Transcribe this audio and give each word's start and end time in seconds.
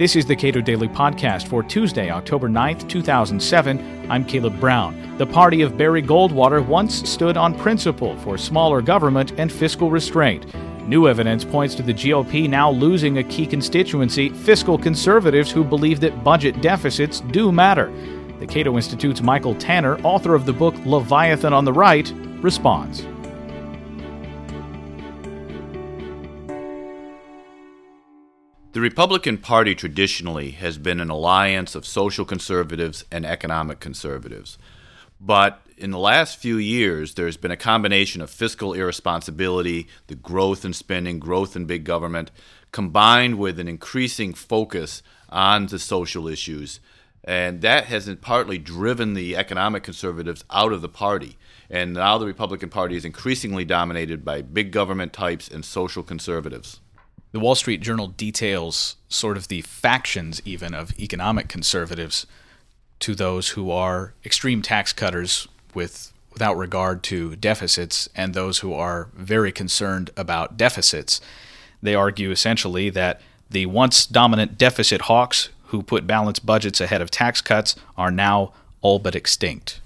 This 0.00 0.16
is 0.16 0.24
the 0.24 0.34
Cato 0.34 0.62
Daily 0.62 0.88
Podcast 0.88 1.46
for 1.46 1.62
Tuesday, 1.62 2.08
October 2.08 2.48
9th, 2.48 2.88
2007. 2.88 4.10
I'm 4.10 4.24
Caleb 4.24 4.58
Brown. 4.58 5.18
The 5.18 5.26
party 5.26 5.60
of 5.60 5.76
Barry 5.76 6.02
Goldwater 6.02 6.66
once 6.66 7.06
stood 7.06 7.36
on 7.36 7.54
principle 7.54 8.16
for 8.20 8.38
smaller 8.38 8.80
government 8.80 9.34
and 9.36 9.52
fiscal 9.52 9.90
restraint. 9.90 10.46
New 10.88 11.06
evidence 11.06 11.44
points 11.44 11.74
to 11.74 11.82
the 11.82 11.92
GOP 11.92 12.48
now 12.48 12.70
losing 12.70 13.18
a 13.18 13.24
key 13.24 13.44
constituency 13.44 14.30
fiscal 14.30 14.78
conservatives 14.78 15.50
who 15.50 15.62
believe 15.62 16.00
that 16.00 16.24
budget 16.24 16.62
deficits 16.62 17.20
do 17.20 17.52
matter. 17.52 17.92
The 18.38 18.46
Cato 18.46 18.76
Institute's 18.76 19.20
Michael 19.20 19.54
Tanner, 19.56 20.00
author 20.00 20.34
of 20.34 20.46
the 20.46 20.52
book 20.54 20.76
Leviathan 20.86 21.52
on 21.52 21.66
the 21.66 21.74
Right, 21.74 22.10
responds. 22.40 23.04
The 28.72 28.80
Republican 28.80 29.38
Party 29.38 29.74
traditionally 29.74 30.52
has 30.52 30.78
been 30.78 31.00
an 31.00 31.10
alliance 31.10 31.74
of 31.74 31.84
social 31.84 32.24
conservatives 32.24 33.04
and 33.10 33.26
economic 33.26 33.80
conservatives. 33.80 34.58
But 35.20 35.60
in 35.76 35.90
the 35.90 35.98
last 35.98 36.38
few 36.38 36.56
years, 36.56 37.14
there's 37.14 37.36
been 37.36 37.50
a 37.50 37.56
combination 37.56 38.22
of 38.22 38.30
fiscal 38.30 38.72
irresponsibility, 38.72 39.88
the 40.06 40.14
growth 40.14 40.64
in 40.64 40.72
spending, 40.72 41.18
growth 41.18 41.56
in 41.56 41.64
big 41.64 41.82
government, 41.82 42.30
combined 42.70 43.40
with 43.40 43.58
an 43.58 43.66
increasing 43.66 44.34
focus 44.34 45.02
on 45.30 45.66
the 45.66 45.80
social 45.80 46.28
issues. 46.28 46.78
And 47.24 47.62
that 47.62 47.86
has 47.86 48.08
partly 48.20 48.58
driven 48.58 49.14
the 49.14 49.36
economic 49.36 49.82
conservatives 49.82 50.44
out 50.48 50.72
of 50.72 50.80
the 50.80 50.88
party. 50.88 51.38
And 51.68 51.94
now 51.94 52.18
the 52.18 52.26
Republican 52.26 52.68
Party 52.68 52.94
is 52.94 53.04
increasingly 53.04 53.64
dominated 53.64 54.24
by 54.24 54.42
big 54.42 54.70
government 54.70 55.12
types 55.12 55.48
and 55.48 55.64
social 55.64 56.04
conservatives. 56.04 56.78
The 57.32 57.40
Wall 57.40 57.54
Street 57.54 57.80
Journal 57.80 58.08
details 58.08 58.96
sort 59.08 59.36
of 59.36 59.48
the 59.48 59.62
factions, 59.62 60.42
even 60.44 60.74
of 60.74 60.98
economic 60.98 61.48
conservatives, 61.48 62.26
to 63.00 63.14
those 63.14 63.50
who 63.50 63.70
are 63.70 64.14
extreme 64.24 64.62
tax 64.62 64.92
cutters 64.92 65.46
with 65.74 66.12
without 66.32 66.56
regard 66.56 67.02
to 67.02 67.36
deficits, 67.36 68.08
and 68.14 68.34
those 68.34 68.58
who 68.60 68.72
are 68.72 69.08
very 69.14 69.52
concerned 69.52 70.10
about 70.16 70.56
deficits. 70.56 71.20
They 71.82 71.94
argue 71.94 72.30
essentially 72.30 72.88
that 72.90 73.20
the 73.50 73.66
once 73.66 74.06
dominant 74.06 74.56
deficit 74.56 75.02
hawks 75.02 75.48
who 75.66 75.82
put 75.82 76.06
balanced 76.06 76.46
budgets 76.46 76.80
ahead 76.80 77.02
of 77.02 77.10
tax 77.10 77.40
cuts 77.40 77.74
are 77.96 78.10
now 78.10 78.52
all 78.80 78.98
but 78.98 79.16
extinct. 79.16 79.80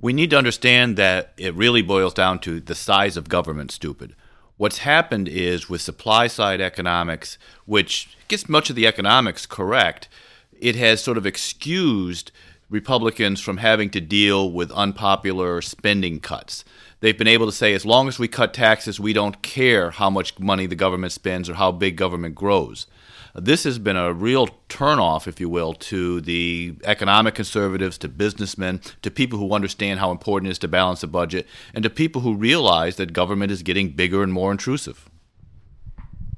We 0.00 0.12
need 0.12 0.30
to 0.30 0.38
understand 0.38 0.96
that 0.96 1.32
it 1.36 1.54
really 1.54 1.82
boils 1.82 2.14
down 2.14 2.40
to 2.40 2.58
the 2.60 2.74
size 2.74 3.16
of 3.16 3.28
government, 3.28 3.70
stupid. 3.70 4.14
What's 4.62 4.78
happened 4.78 5.26
is 5.26 5.68
with 5.68 5.80
supply 5.80 6.28
side 6.28 6.60
economics, 6.60 7.36
which 7.66 8.16
gets 8.28 8.48
much 8.48 8.70
of 8.70 8.76
the 8.76 8.86
economics 8.86 9.44
correct, 9.44 10.08
it 10.56 10.76
has 10.76 11.02
sort 11.02 11.18
of 11.18 11.26
excused 11.26 12.30
Republicans 12.70 13.40
from 13.40 13.56
having 13.56 13.90
to 13.90 14.00
deal 14.00 14.52
with 14.52 14.70
unpopular 14.70 15.62
spending 15.62 16.20
cuts. 16.20 16.64
They've 17.00 17.18
been 17.18 17.26
able 17.26 17.46
to 17.46 17.50
say, 17.50 17.74
as 17.74 17.84
long 17.84 18.06
as 18.06 18.20
we 18.20 18.28
cut 18.28 18.54
taxes, 18.54 19.00
we 19.00 19.12
don't 19.12 19.42
care 19.42 19.90
how 19.90 20.10
much 20.10 20.38
money 20.38 20.66
the 20.66 20.76
government 20.76 21.12
spends 21.12 21.50
or 21.50 21.54
how 21.54 21.72
big 21.72 21.96
government 21.96 22.36
grows. 22.36 22.86
This 23.34 23.64
has 23.64 23.78
been 23.78 23.96
a 23.96 24.12
real 24.12 24.48
turnoff, 24.68 25.26
if 25.26 25.40
you 25.40 25.48
will, 25.48 25.72
to 25.74 26.20
the 26.20 26.74
economic 26.84 27.34
conservatives, 27.34 27.96
to 27.98 28.08
businessmen, 28.08 28.82
to 29.00 29.10
people 29.10 29.38
who 29.38 29.54
understand 29.54 30.00
how 30.00 30.10
important 30.10 30.48
it 30.48 30.52
is 30.52 30.58
to 30.60 30.68
balance 30.68 31.02
a 31.02 31.06
budget, 31.06 31.46
and 31.72 31.82
to 31.82 31.90
people 31.90 32.20
who 32.20 32.34
realize 32.34 32.96
that 32.96 33.14
government 33.14 33.50
is 33.50 33.62
getting 33.62 33.90
bigger 33.90 34.22
and 34.22 34.32
more 34.32 34.52
intrusive. 34.52 35.08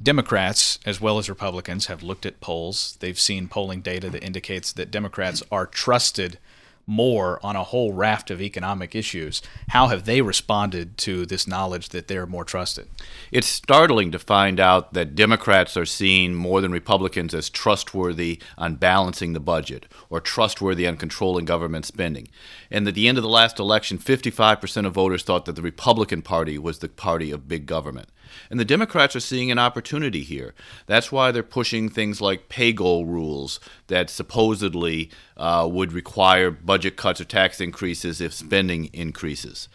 Democrats, 0.00 0.78
as 0.84 1.00
well 1.00 1.18
as 1.18 1.28
Republicans, 1.28 1.86
have 1.86 2.02
looked 2.02 2.26
at 2.26 2.40
polls. 2.40 2.96
They've 3.00 3.18
seen 3.18 3.48
polling 3.48 3.80
data 3.80 4.08
that 4.10 4.22
indicates 4.22 4.72
that 4.74 4.90
Democrats 4.90 5.42
are 5.50 5.66
trusted 5.66 6.38
more 6.86 7.38
on 7.44 7.56
a 7.56 7.64
whole 7.64 7.92
raft 7.92 8.30
of 8.30 8.40
economic 8.40 8.94
issues. 8.94 9.42
How 9.68 9.88
have 9.88 10.04
they 10.04 10.20
responded 10.20 10.98
to 10.98 11.24
this 11.26 11.46
knowledge 11.46 11.90
that 11.90 12.08
they're 12.08 12.26
more 12.26 12.44
trusted? 12.44 12.88
It's 13.32 13.46
startling 13.46 14.12
to 14.12 14.18
find 14.18 14.60
out 14.60 14.92
that 14.92 15.14
Democrats 15.14 15.76
are 15.76 15.86
seen 15.86 16.34
more 16.34 16.60
than 16.60 16.72
Republicans 16.72 17.34
as 17.34 17.48
trustworthy 17.48 18.40
on 18.58 18.76
balancing 18.76 19.32
the 19.32 19.40
budget 19.40 19.86
or 20.10 20.20
trustworthy 20.20 20.86
on 20.86 20.96
controlling 20.96 21.44
government 21.44 21.86
spending. 21.86 22.28
And 22.70 22.86
at 22.86 22.94
the 22.94 23.08
end 23.08 23.18
of 23.18 23.22
the 23.22 23.30
last 23.30 23.58
election, 23.58 23.98
55% 23.98 24.86
of 24.86 24.92
voters 24.94 25.22
thought 25.22 25.44
that 25.46 25.56
the 25.56 25.62
Republican 25.62 26.22
Party 26.22 26.58
was 26.58 26.78
the 26.78 26.88
party 26.88 27.30
of 27.30 27.48
big 27.48 27.66
government. 27.66 28.08
And 28.50 28.60
the 28.60 28.64
Democrats 28.64 29.16
are 29.16 29.20
seeing 29.20 29.50
an 29.50 29.58
opportunity 29.58 30.22
here. 30.22 30.54
That's 30.86 31.10
why 31.10 31.30
they're 31.30 31.42
pushing 31.42 31.88
things 31.88 32.20
like 32.20 32.48
PAYGO 32.48 33.06
rules 33.06 33.60
that 33.86 34.10
supposedly 34.10 35.10
uh, 35.36 35.68
would 35.70 35.92
require 35.92 36.50
budget 36.50 36.96
cuts 36.96 37.20
or 37.20 37.24
tax 37.24 37.60
increases 37.60 38.20
if 38.20 38.32
spending 38.32 38.86
increases. 38.92 39.68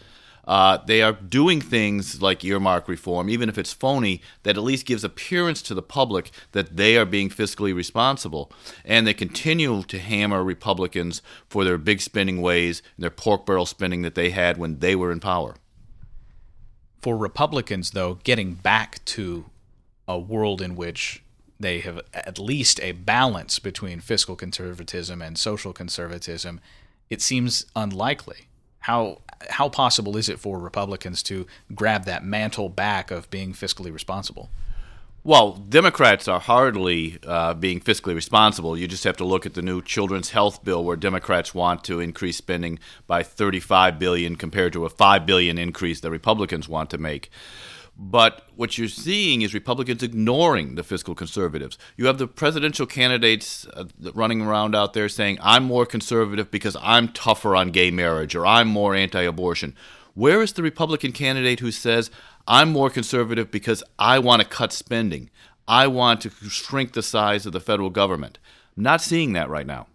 Uh, 0.50 0.78
they 0.86 1.00
are 1.00 1.12
doing 1.12 1.60
things 1.60 2.20
like 2.20 2.44
earmark 2.44 2.88
reform, 2.88 3.28
even 3.28 3.48
if 3.48 3.56
it's 3.56 3.72
phony, 3.72 4.20
that 4.42 4.56
at 4.56 4.62
least 4.64 4.84
gives 4.84 5.04
appearance 5.04 5.62
to 5.62 5.74
the 5.74 5.82
public 5.82 6.32
that 6.50 6.76
they 6.76 6.96
are 6.96 7.04
being 7.04 7.28
fiscally 7.28 7.72
responsible. 7.72 8.50
And 8.84 9.06
they 9.06 9.14
continue 9.14 9.84
to 9.84 9.98
hammer 10.00 10.42
Republicans 10.42 11.22
for 11.48 11.64
their 11.64 11.78
big 11.78 12.00
spending 12.00 12.40
ways 12.40 12.82
and 12.96 13.04
their 13.04 13.10
pork 13.10 13.46
barrel 13.46 13.64
spending 13.64 14.02
that 14.02 14.16
they 14.16 14.30
had 14.30 14.56
when 14.56 14.80
they 14.80 14.96
were 14.96 15.12
in 15.12 15.20
power. 15.20 15.54
For 17.00 17.16
Republicans, 17.16 17.92
though, 17.92 18.14
getting 18.24 18.54
back 18.54 19.04
to 19.06 19.46
a 20.06 20.18
world 20.18 20.60
in 20.60 20.76
which 20.76 21.22
they 21.58 21.80
have 21.80 22.00
at 22.14 22.38
least 22.38 22.80
a 22.80 22.92
balance 22.92 23.58
between 23.58 24.00
fiscal 24.00 24.36
conservatism 24.36 25.20
and 25.22 25.38
social 25.38 25.72
conservatism, 25.72 26.60
it 27.08 27.22
seems 27.22 27.66
unlikely. 27.76 28.48
How 28.80 29.20
how 29.50 29.68
possible 29.68 30.16
is 30.16 30.28
it 30.28 30.38
for 30.38 30.58
Republicans 30.58 31.22
to 31.24 31.46
grab 31.74 32.04
that 32.04 32.24
mantle 32.24 32.68
back 32.68 33.10
of 33.10 33.30
being 33.30 33.52
fiscally 33.52 33.92
responsible? 33.92 34.50
Well, 35.30 35.52
Democrats 35.52 36.26
are 36.26 36.40
hardly 36.40 37.20
uh, 37.24 37.54
being 37.54 37.78
fiscally 37.78 38.16
responsible. 38.16 38.76
You 38.76 38.88
just 38.88 39.04
have 39.04 39.16
to 39.18 39.24
look 39.24 39.46
at 39.46 39.54
the 39.54 39.62
new 39.62 39.80
children's 39.80 40.30
health 40.30 40.64
bill, 40.64 40.82
where 40.82 40.96
Democrats 40.96 41.54
want 41.54 41.84
to 41.84 42.00
increase 42.00 42.36
spending 42.36 42.80
by 43.06 43.22
35 43.22 43.96
billion 43.96 44.34
compared 44.34 44.72
to 44.72 44.84
a 44.84 44.90
5 44.90 45.26
billion 45.26 45.56
increase 45.56 46.00
that 46.00 46.10
Republicans 46.10 46.68
want 46.68 46.90
to 46.90 46.98
make. 46.98 47.30
But 47.96 48.48
what 48.56 48.76
you're 48.76 48.88
seeing 48.88 49.42
is 49.42 49.54
Republicans 49.54 50.02
ignoring 50.02 50.74
the 50.74 50.82
fiscal 50.82 51.14
conservatives. 51.14 51.78
You 51.96 52.06
have 52.06 52.18
the 52.18 52.26
presidential 52.26 52.86
candidates 52.86 53.68
uh, 53.68 53.84
running 54.12 54.40
around 54.40 54.74
out 54.74 54.94
there 54.94 55.08
saying, 55.08 55.38
I'm 55.40 55.62
more 55.62 55.86
conservative 55.86 56.50
because 56.50 56.76
I'm 56.82 57.06
tougher 57.06 57.54
on 57.54 57.70
gay 57.70 57.92
marriage 57.92 58.34
or 58.34 58.44
I'm 58.44 58.66
more 58.66 58.96
anti 58.96 59.22
abortion. 59.22 59.76
Where 60.14 60.42
is 60.42 60.54
the 60.54 60.64
Republican 60.64 61.12
candidate 61.12 61.60
who 61.60 61.70
says, 61.70 62.10
I'm 62.46 62.70
more 62.70 62.90
conservative 62.90 63.50
because 63.50 63.82
I 63.98 64.18
want 64.18 64.42
to 64.42 64.48
cut 64.48 64.72
spending. 64.72 65.30
I 65.68 65.86
want 65.86 66.20
to 66.22 66.30
shrink 66.30 66.92
the 66.92 67.02
size 67.02 67.46
of 67.46 67.52
the 67.52 67.60
federal 67.60 67.90
government. 67.90 68.38
I'm 68.76 68.82
not 68.82 69.00
seeing 69.00 69.32
that 69.34 69.48
right 69.48 69.66
now. 69.66 69.86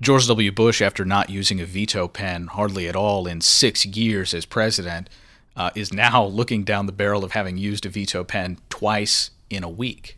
George 0.00 0.26
W. 0.26 0.50
Bush, 0.50 0.82
after 0.82 1.04
not 1.04 1.30
using 1.30 1.60
a 1.60 1.66
veto 1.66 2.08
pen 2.08 2.48
hardly 2.48 2.88
at 2.88 2.96
all 2.96 3.26
in 3.26 3.40
six 3.40 3.86
years 3.86 4.34
as 4.34 4.44
president, 4.44 5.08
uh, 5.54 5.70
is 5.74 5.92
now 5.92 6.24
looking 6.24 6.64
down 6.64 6.86
the 6.86 6.92
barrel 6.92 7.24
of 7.24 7.32
having 7.32 7.56
used 7.56 7.86
a 7.86 7.88
veto 7.88 8.24
pen 8.24 8.58
twice 8.68 9.30
in 9.50 9.62
a 9.62 9.68
week. 9.68 10.16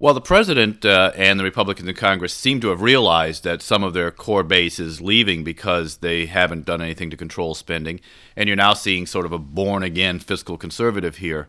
Well, 0.00 0.14
the 0.14 0.20
president 0.20 0.84
uh, 0.84 1.10
and 1.16 1.40
the 1.40 1.44
Republicans 1.44 1.88
in 1.88 1.94
Congress 1.96 2.32
seem 2.32 2.60
to 2.60 2.68
have 2.68 2.82
realized 2.82 3.42
that 3.42 3.60
some 3.60 3.82
of 3.82 3.94
their 3.94 4.12
core 4.12 4.44
base 4.44 4.78
is 4.78 5.00
leaving 5.00 5.42
because 5.42 5.96
they 5.96 6.26
haven't 6.26 6.66
done 6.66 6.80
anything 6.80 7.10
to 7.10 7.16
control 7.16 7.56
spending, 7.56 7.98
and 8.36 8.48
you're 8.48 8.54
now 8.54 8.74
seeing 8.74 9.06
sort 9.06 9.26
of 9.26 9.32
a 9.32 9.40
born 9.40 9.82
again 9.82 10.20
fiscal 10.20 10.56
conservative 10.56 11.16
here. 11.16 11.48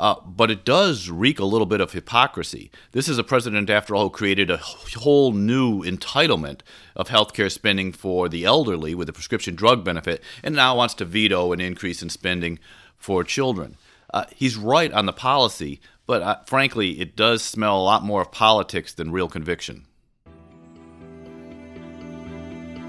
Uh, 0.00 0.14
but 0.24 0.50
it 0.50 0.64
does 0.64 1.10
reek 1.10 1.38
a 1.38 1.44
little 1.44 1.66
bit 1.66 1.82
of 1.82 1.92
hypocrisy. 1.92 2.70
This 2.92 3.10
is 3.10 3.18
a 3.18 3.22
president, 3.22 3.68
after 3.68 3.94
all, 3.94 4.04
who 4.04 4.10
created 4.10 4.50
a 4.50 4.56
whole 4.56 5.32
new 5.32 5.82
entitlement 5.82 6.60
of 6.96 7.10
healthcare 7.10 7.52
spending 7.52 7.92
for 7.92 8.26
the 8.26 8.46
elderly 8.46 8.94
with 8.94 9.10
a 9.10 9.12
prescription 9.12 9.54
drug 9.54 9.84
benefit, 9.84 10.22
and 10.42 10.56
now 10.56 10.76
wants 10.76 10.94
to 10.94 11.04
veto 11.04 11.52
an 11.52 11.60
increase 11.60 12.02
in 12.02 12.08
spending 12.08 12.58
for 12.96 13.22
children. 13.22 13.76
Uh, 14.12 14.24
he's 14.34 14.56
right 14.56 14.92
on 14.92 15.06
the 15.06 15.12
policy, 15.12 15.80
but 16.06 16.22
uh, 16.22 16.36
frankly, 16.44 17.00
it 17.00 17.16
does 17.16 17.42
smell 17.42 17.80
a 17.80 17.82
lot 17.82 18.04
more 18.04 18.20
of 18.20 18.30
politics 18.30 18.92
than 18.92 19.10
real 19.10 19.28
conviction. 19.28 19.86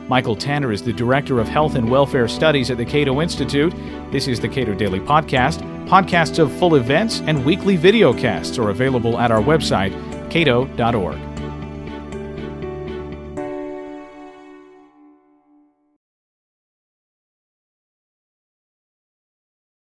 Michael 0.09 0.35
Tanner 0.35 0.71
is 0.73 0.83
the 0.83 0.91
Director 0.91 1.39
of 1.39 1.47
Health 1.47 1.75
and 1.75 1.89
Welfare 1.89 2.27
Studies 2.27 2.69
at 2.69 2.77
the 2.77 2.85
Cato 2.85 3.21
Institute. 3.21 3.73
This 4.11 4.27
is 4.27 4.39
the 4.39 4.49
Cato 4.49 4.75
Daily 4.75 4.99
Podcast. 4.99 5.61
Podcasts 5.87 6.39
of 6.39 6.51
full 6.59 6.75
events 6.75 7.21
and 7.21 7.45
weekly 7.45 7.77
videocasts 7.77 8.59
are 8.59 8.69
available 8.69 9.17
at 9.17 9.31
our 9.31 9.41
website, 9.41 9.93
cato.org. 10.29 11.32